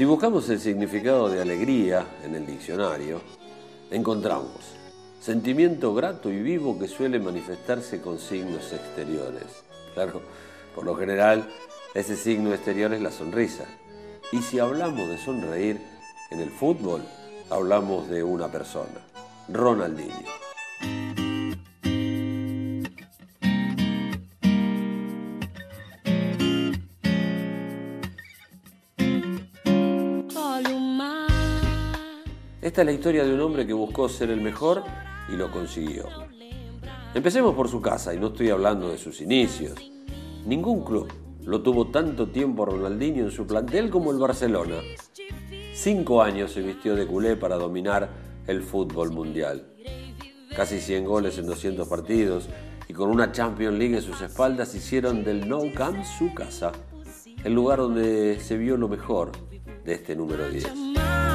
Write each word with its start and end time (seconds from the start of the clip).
Si 0.00 0.06
buscamos 0.06 0.48
el 0.48 0.58
significado 0.58 1.28
de 1.28 1.42
alegría 1.42 2.06
en 2.24 2.34
el 2.34 2.46
diccionario, 2.46 3.20
encontramos 3.90 4.56
sentimiento 5.20 5.92
grato 5.92 6.30
y 6.30 6.40
vivo 6.40 6.78
que 6.78 6.88
suele 6.88 7.18
manifestarse 7.18 8.00
con 8.00 8.18
signos 8.18 8.72
exteriores. 8.72 9.62
Por 10.74 10.86
lo 10.86 10.96
general, 10.96 11.46
ese 11.92 12.16
signo 12.16 12.54
exterior 12.54 12.94
es 12.94 13.02
la 13.02 13.10
sonrisa. 13.10 13.66
Y 14.32 14.38
si 14.38 14.58
hablamos 14.58 15.06
de 15.06 15.18
sonreír 15.18 15.82
en 16.30 16.40
el 16.40 16.48
fútbol, 16.48 17.02
hablamos 17.50 18.08
de 18.08 18.22
una 18.22 18.50
persona, 18.50 19.04
Ronaldinho. 19.50 20.39
Esta 32.62 32.82
es 32.82 32.86
la 32.86 32.92
historia 32.92 33.24
de 33.24 33.32
un 33.32 33.40
hombre 33.40 33.66
que 33.66 33.72
buscó 33.72 34.06
ser 34.10 34.30
el 34.30 34.42
mejor 34.42 34.82
y 35.32 35.36
lo 35.36 35.50
consiguió. 35.50 36.04
Empecemos 37.14 37.54
por 37.54 37.68
su 37.68 37.80
casa 37.80 38.12
y 38.12 38.18
no 38.18 38.28
estoy 38.28 38.50
hablando 38.50 38.90
de 38.90 38.98
sus 38.98 39.22
inicios. 39.22 39.90
Ningún 40.44 40.84
club 40.84 41.10
lo 41.42 41.62
tuvo 41.62 41.86
tanto 41.86 42.28
tiempo 42.28 42.66
Ronaldinho 42.66 43.24
en 43.24 43.30
su 43.30 43.46
plantel 43.46 43.88
como 43.88 44.10
el 44.10 44.18
Barcelona. 44.18 44.76
Cinco 45.72 46.22
años 46.22 46.52
se 46.52 46.60
vistió 46.60 46.94
de 46.94 47.06
culé 47.06 47.34
para 47.34 47.56
dominar 47.56 48.10
el 48.46 48.62
fútbol 48.62 49.10
mundial. 49.10 49.66
Casi 50.54 50.80
100 50.80 51.04
goles 51.06 51.38
en 51.38 51.46
200 51.46 51.88
partidos 51.88 52.50
y 52.88 52.92
con 52.92 53.08
una 53.08 53.32
Champions 53.32 53.78
League 53.78 53.96
en 53.96 54.02
sus 54.02 54.20
espaldas 54.20 54.74
hicieron 54.74 55.24
del 55.24 55.48
Nou 55.48 55.72
Camp 55.72 56.04
su 56.04 56.34
casa, 56.34 56.72
el 57.42 57.54
lugar 57.54 57.78
donde 57.78 58.38
se 58.38 58.58
vio 58.58 58.76
lo 58.76 58.88
mejor 58.88 59.32
de 59.82 59.94
este 59.94 60.14
número 60.14 60.50
10. 60.50 61.29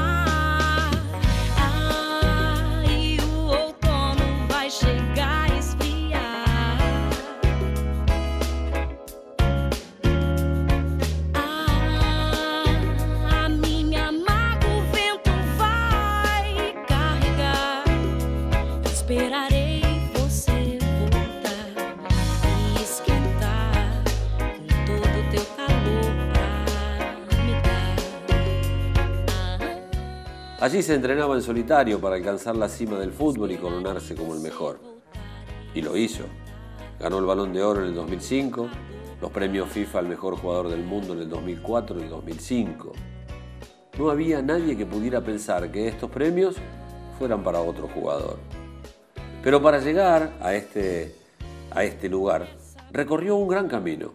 Allí 30.59 30.81
se 30.81 30.95
entrenaba 30.95 31.35
en 31.35 31.43
solitario 31.43 32.01
para 32.01 32.15
alcanzar 32.15 32.55
la 32.55 32.67
cima 32.67 32.97
del 32.97 33.11
fútbol 33.11 33.51
y 33.51 33.57
coronarse 33.57 34.15
como 34.15 34.33
el 34.33 34.39
mejor. 34.39 34.79
Y 35.75 35.83
lo 35.83 35.95
hizo. 35.95 36.23
Ganó 36.99 37.19
el 37.19 37.25
Balón 37.25 37.53
de 37.53 37.61
Oro 37.61 37.81
en 37.81 37.89
el 37.89 37.93
2005, 37.93 38.67
los 39.21 39.29
premios 39.29 39.69
FIFA 39.69 39.99
al 39.99 40.07
mejor 40.07 40.35
jugador 40.37 40.69
del 40.69 40.83
mundo 40.83 41.13
en 41.13 41.19
el 41.19 41.29
2004 41.29 41.99
y 41.99 42.07
2005. 42.07 42.91
No 43.99 44.09
había 44.09 44.41
nadie 44.41 44.75
que 44.75 44.87
pudiera 44.87 45.21
pensar 45.21 45.71
que 45.71 45.87
estos 45.87 46.09
premios 46.09 46.55
fueran 47.19 47.43
para 47.43 47.59
otro 47.61 47.87
jugador. 47.87 48.54
Pero 49.45 49.61
para 49.61 49.77
llegar 49.77 50.33
a 50.41 50.55
este, 50.55 51.13
a 51.69 51.83
este 51.83 52.09
lugar, 52.09 52.47
recorrió 52.91 53.35
un 53.35 53.47
gran 53.47 53.67
camino. 53.67 54.13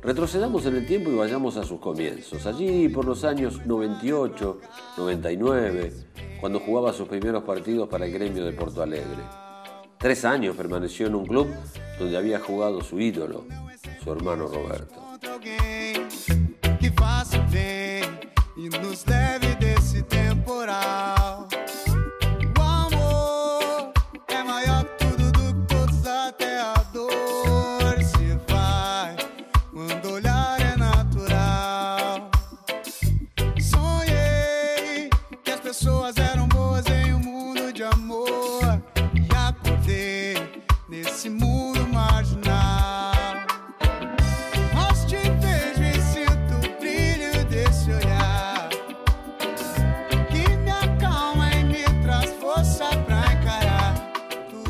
Retrocedamos 0.00 0.66
en 0.66 0.76
el 0.76 0.86
tiempo 0.86 1.10
y 1.10 1.16
vayamos 1.16 1.56
a 1.56 1.64
sus 1.64 1.80
comienzos. 1.80 2.46
Allí 2.46 2.88
por 2.90 3.06
los 3.06 3.24
años 3.24 3.66
98, 3.66 4.60
99, 4.98 5.92
cuando 6.40 6.60
jugaba 6.60 6.92
sus 6.92 7.08
primeros 7.08 7.42
partidos 7.42 7.88
para 7.88 8.06
el 8.06 8.12
gremio 8.12 8.44
de 8.44 8.52
Porto 8.52 8.84
Alegre. 8.84 9.43
Tres 10.04 10.26
años 10.26 10.54
permaneció 10.54 11.06
en 11.06 11.14
un 11.14 11.24
club 11.24 11.48
donde 11.98 12.18
había 12.18 12.38
jugado 12.38 12.82
su 12.82 13.00
ídolo, 13.00 13.46
su 14.02 14.12
hermano 14.12 14.48
Roberto. 14.48 15.00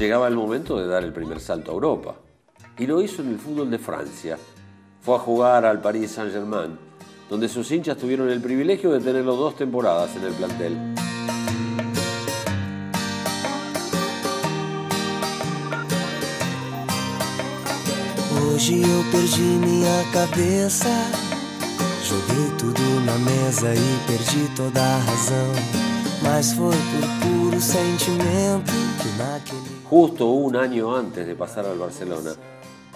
Llegaba 0.05 0.29
el 0.29 0.37
momento 0.37 0.79
de 0.79 0.87
dar 0.87 1.03
el 1.03 1.15
primer 1.15 1.41
salto 1.41 1.71
a 1.71 1.75
Europa. 1.75 2.17
Y 2.77 2.87
lo 2.87 3.01
hizo 3.01 3.23
en 3.23 3.31
el 3.31 3.39
fútbol 3.39 3.71
de 3.71 3.79
Francia. 3.79 4.37
Fue 5.01 5.17
a 5.17 5.19
jugar 5.19 5.65
al 5.65 5.81
Paris 5.81 6.11
Saint-Germain, 6.11 6.79
donde 7.31 7.49
sus 7.49 7.71
hinchas 7.71 7.97
tuvieron 7.97 8.29
el 8.29 8.43
privilegio 8.43 8.93
de 8.93 9.01
tenerlo 9.01 9.35
dos 9.35 9.57
temporadas 9.57 10.15
en 10.17 10.25
el 10.25 10.33
plantel. 10.35 10.77
Joguei 22.05 23.05
na 23.07 23.19
mesa 23.19 23.75
e 23.75 24.49
toda. 24.55 25.01
Mas 26.23 26.53
por 26.53 26.75
puro 27.21 27.59
justo 29.85 30.27
un 30.29 30.57
año 30.57 30.97
antes 30.97 31.27
de 31.27 31.35
pasar 31.35 31.67
al 31.67 31.79
Barcelona, 31.79 32.33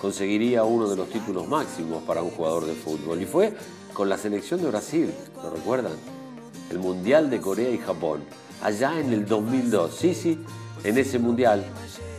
conseguiría 0.01 0.65
uno 0.65 0.89
de 0.89 0.97
los 0.97 1.09
títulos 1.09 1.47
máximos 1.47 2.03
para 2.03 2.23
un 2.23 2.31
jugador 2.31 2.67
de 2.67 2.75
fútbol. 2.75 3.21
Y 3.21 3.27
fue 3.27 3.55
con 3.93 4.09
la 4.09 4.17
selección 4.17 4.61
de 4.63 4.69
Brasil, 4.69 5.13
¿lo 5.43 5.51
recuerdan? 5.51 5.93
El 6.71 6.79
Mundial 6.79 7.31
de 7.31 7.41
Corea 7.41 7.71
y 7.71 7.79
Japón, 7.79 8.23
allá 8.63 8.99
en 8.99 9.13
el 9.13 9.27
2002. 9.27 9.95
Sí, 9.95 10.15
sí, 10.15 10.45
en 10.85 10.99
ese 10.99 11.19
Mundial, 11.19 11.65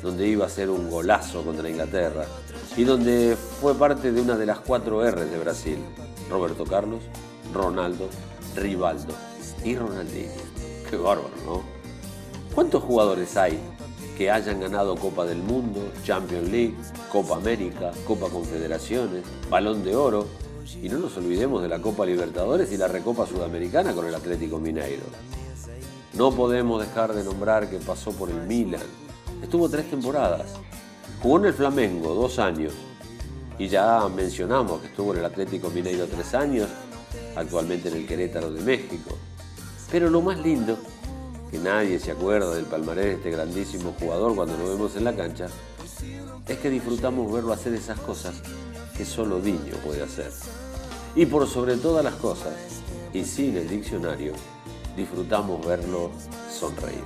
donde 0.02 0.28
iba 0.28 0.46
a 0.46 0.50
ser 0.50 0.70
un 0.70 0.90
golazo 0.90 1.44
contra 1.44 1.70
Inglaterra 1.70 2.26
y 2.78 2.84
donde 2.84 3.38
fue 3.60 3.76
parte 3.76 4.12
de 4.12 4.22
una 4.22 4.38
de 4.38 4.46
las 4.46 4.60
cuatro 4.60 5.06
R 5.06 5.26
de 5.26 5.40
Brasil. 5.40 5.78
Roberto 6.30 6.64
Carlos, 6.64 7.02
Ronaldo, 7.54 8.08
Rivaldo 8.56 9.14
y 9.64 9.76
Ronaldinho. 9.76 10.32
Qué 10.90 10.96
bárbaro, 10.96 11.32
¿no? 11.46 11.64
¿Cuántos 12.54 12.84
jugadores 12.84 13.36
hay 13.36 13.60
que 14.20 14.30
hayan 14.30 14.60
ganado 14.60 14.98
Copa 14.98 15.24
del 15.24 15.38
Mundo, 15.38 15.80
Champions 16.04 16.50
League, 16.50 16.76
Copa 17.10 17.38
América, 17.38 17.92
Copa 18.06 18.28
Confederaciones, 18.28 19.24
Balón 19.50 19.82
de 19.82 19.96
Oro, 19.96 20.28
y 20.84 20.90
no 20.90 20.98
nos 20.98 21.16
olvidemos 21.16 21.62
de 21.62 21.70
la 21.70 21.82
Copa 21.82 22.06
Libertadores 22.06 22.70
y 22.74 22.76
la 22.76 22.90
Recopa 22.90 23.26
Sudamericana 23.26 23.94
con 23.94 24.06
el 24.06 24.14
Atlético 24.14 24.60
Mineiro. 24.60 25.04
No 26.16 26.34
podemos 26.34 26.82
dejar 26.86 27.14
de 27.14 27.24
nombrar 27.24 27.70
que 27.70 27.78
pasó 27.78 28.12
por 28.12 28.30
el 28.30 28.42
Milan. 28.42 28.82
Estuvo 29.42 29.70
tres 29.70 29.90
temporadas. 29.90 30.48
Jugó 31.22 31.40
en 31.40 31.46
el 31.46 31.54
Flamengo 31.54 32.14
dos 32.14 32.40
años. 32.40 32.74
Y 33.58 33.70
ya 33.70 34.06
mencionamos 34.14 34.82
que 34.82 34.88
estuvo 34.88 35.14
en 35.14 35.20
el 35.20 35.26
Atlético 35.28 35.70
Mineiro 35.70 36.08
tres 36.08 36.34
años, 36.34 36.68
actualmente 37.38 37.88
en 37.88 37.96
el 37.96 38.06
Querétaro 38.06 38.52
de 38.52 38.60
México. 38.64 39.18
Pero 39.90 40.10
lo 40.10 40.20
más 40.20 40.38
lindo 40.40 40.78
que 41.52 41.58
nadie 41.58 42.00
se 42.00 42.12
acuerda 42.12 42.54
del 42.54 42.66
palmarés 42.66 43.06
de 43.06 43.14
este 43.14 43.32
grandísimo 43.32 43.96
jugador 44.00 44.36
cuando 44.36 44.58
lo 44.58 44.70
vemos 44.70 44.96
en 44.96 45.04
la 45.04 45.16
cancha, 45.16 45.48
es 46.48 46.58
que 46.58 46.70
disfrutamos 46.70 47.32
verlo 47.32 47.54
hacer 47.54 47.74
esas 47.74 48.00
cosas 48.00 48.36
que 48.96 49.06
solo 49.06 49.40
Diño 49.40 49.74
puede 49.86 50.04
hacer. 50.04 50.32
Y 51.16 51.26
por 51.26 51.48
sobre 51.48 51.78
todas 51.78 52.04
las 52.04 52.16
cosas, 52.16 52.54
y 53.14 53.24
sin 53.24 53.58
el 53.58 53.68
diccionario, 53.68 54.34
disfrutamos 54.96 55.66
verlo 55.66 56.12
sonreír. 56.52 57.04